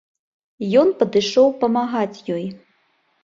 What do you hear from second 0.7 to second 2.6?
Ён падышоў памагаць ёй.